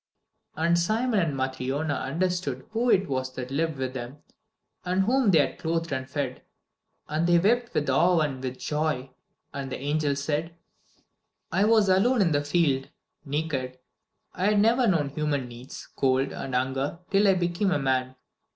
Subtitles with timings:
[0.01, 4.17] XI And Simon and Matryona understood who it was that had lived with them,
[4.83, 6.41] and whom they had clothed and fed.
[7.07, 9.11] And they wept with awe and with joy.
[9.53, 10.55] And the angel said:
[11.51, 12.89] "I was alone in the field,
[13.25, 13.77] naked.
[14.33, 18.15] I had never known human needs, cold and hunger, till I became a man.